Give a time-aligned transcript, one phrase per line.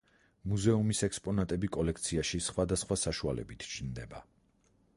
[0.51, 4.23] მუზეუმის ექსპონატები კოლექციაში სხვადასხვა საშუალებით ჩნდება.